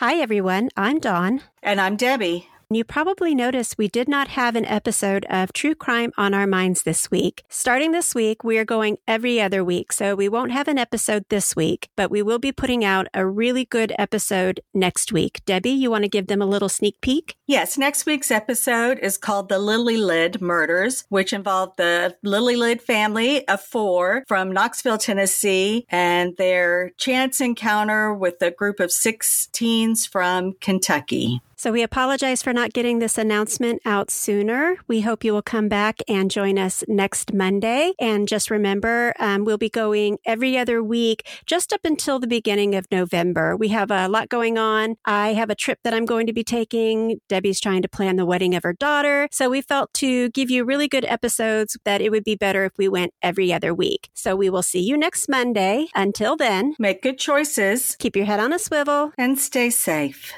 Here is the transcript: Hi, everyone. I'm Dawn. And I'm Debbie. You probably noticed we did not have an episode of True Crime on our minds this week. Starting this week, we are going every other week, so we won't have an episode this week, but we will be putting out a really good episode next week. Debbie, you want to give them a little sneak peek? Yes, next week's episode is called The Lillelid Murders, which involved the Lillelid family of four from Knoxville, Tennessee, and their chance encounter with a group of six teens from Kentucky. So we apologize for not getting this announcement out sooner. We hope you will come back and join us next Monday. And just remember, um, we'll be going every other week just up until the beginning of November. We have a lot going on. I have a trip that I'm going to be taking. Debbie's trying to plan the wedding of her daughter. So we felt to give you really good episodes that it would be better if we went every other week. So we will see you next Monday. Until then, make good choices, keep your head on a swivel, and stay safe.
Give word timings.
Hi, 0.00 0.14
everyone. 0.14 0.70
I'm 0.78 0.98
Dawn. 0.98 1.42
And 1.62 1.78
I'm 1.78 1.94
Debbie. 1.94 2.48
You 2.72 2.84
probably 2.84 3.34
noticed 3.34 3.78
we 3.78 3.88
did 3.88 4.08
not 4.08 4.28
have 4.28 4.54
an 4.54 4.64
episode 4.64 5.26
of 5.28 5.52
True 5.52 5.74
Crime 5.74 6.12
on 6.16 6.34
our 6.34 6.46
minds 6.46 6.84
this 6.84 7.10
week. 7.10 7.42
Starting 7.48 7.90
this 7.90 8.14
week, 8.14 8.44
we 8.44 8.58
are 8.58 8.64
going 8.64 8.98
every 9.08 9.40
other 9.40 9.64
week, 9.64 9.92
so 9.92 10.14
we 10.14 10.28
won't 10.28 10.52
have 10.52 10.68
an 10.68 10.78
episode 10.78 11.24
this 11.30 11.56
week, 11.56 11.88
but 11.96 12.12
we 12.12 12.22
will 12.22 12.38
be 12.38 12.52
putting 12.52 12.84
out 12.84 13.08
a 13.12 13.26
really 13.26 13.64
good 13.64 13.92
episode 13.98 14.60
next 14.72 15.10
week. 15.10 15.40
Debbie, 15.44 15.70
you 15.70 15.90
want 15.90 16.04
to 16.04 16.08
give 16.08 16.28
them 16.28 16.40
a 16.40 16.46
little 16.46 16.68
sneak 16.68 17.00
peek? 17.00 17.34
Yes, 17.48 17.76
next 17.76 18.06
week's 18.06 18.30
episode 18.30 19.00
is 19.00 19.18
called 19.18 19.48
The 19.48 19.58
Lillelid 19.58 20.40
Murders, 20.40 21.06
which 21.08 21.32
involved 21.32 21.76
the 21.76 22.16
Lillelid 22.24 22.80
family 22.80 23.48
of 23.48 23.60
four 23.60 24.22
from 24.28 24.52
Knoxville, 24.52 24.98
Tennessee, 24.98 25.86
and 25.88 26.36
their 26.36 26.90
chance 26.90 27.40
encounter 27.40 28.14
with 28.14 28.40
a 28.40 28.52
group 28.52 28.78
of 28.78 28.92
six 28.92 29.48
teens 29.48 30.06
from 30.06 30.52
Kentucky. 30.60 31.40
So 31.60 31.72
we 31.72 31.82
apologize 31.82 32.42
for 32.42 32.54
not 32.54 32.72
getting 32.72 33.00
this 33.00 33.18
announcement 33.18 33.82
out 33.84 34.10
sooner. 34.10 34.76
We 34.88 35.02
hope 35.02 35.22
you 35.22 35.34
will 35.34 35.42
come 35.42 35.68
back 35.68 35.98
and 36.08 36.30
join 36.30 36.58
us 36.58 36.82
next 36.88 37.34
Monday. 37.34 37.92
And 38.00 38.26
just 38.26 38.50
remember, 38.50 39.12
um, 39.18 39.44
we'll 39.44 39.58
be 39.58 39.68
going 39.68 40.16
every 40.24 40.56
other 40.56 40.82
week 40.82 41.28
just 41.44 41.74
up 41.74 41.82
until 41.84 42.18
the 42.18 42.26
beginning 42.26 42.74
of 42.74 42.86
November. 42.90 43.58
We 43.58 43.68
have 43.68 43.90
a 43.90 44.08
lot 44.08 44.30
going 44.30 44.56
on. 44.56 44.96
I 45.04 45.34
have 45.34 45.50
a 45.50 45.54
trip 45.54 45.80
that 45.84 45.92
I'm 45.92 46.06
going 46.06 46.26
to 46.28 46.32
be 46.32 46.42
taking. 46.42 47.20
Debbie's 47.28 47.60
trying 47.60 47.82
to 47.82 47.90
plan 47.90 48.16
the 48.16 48.24
wedding 48.24 48.54
of 48.54 48.62
her 48.62 48.72
daughter. 48.72 49.28
So 49.30 49.50
we 49.50 49.60
felt 49.60 49.92
to 49.96 50.30
give 50.30 50.50
you 50.50 50.64
really 50.64 50.88
good 50.88 51.04
episodes 51.04 51.76
that 51.84 52.00
it 52.00 52.08
would 52.08 52.24
be 52.24 52.36
better 52.36 52.64
if 52.64 52.72
we 52.78 52.88
went 52.88 53.12
every 53.20 53.52
other 53.52 53.74
week. 53.74 54.08
So 54.14 54.34
we 54.34 54.48
will 54.48 54.62
see 54.62 54.80
you 54.80 54.96
next 54.96 55.28
Monday. 55.28 55.88
Until 55.94 56.38
then, 56.38 56.74
make 56.78 57.02
good 57.02 57.18
choices, 57.18 57.96
keep 57.96 58.16
your 58.16 58.24
head 58.24 58.40
on 58.40 58.54
a 58.54 58.58
swivel, 58.58 59.12
and 59.18 59.38
stay 59.38 59.68
safe. 59.68 60.32